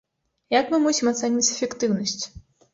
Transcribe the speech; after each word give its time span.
Як 0.59 0.65
мы 0.71 0.79
мусім 0.85 1.11
ацэньваць 1.13 1.47
эфектыўнасць? 1.53 2.21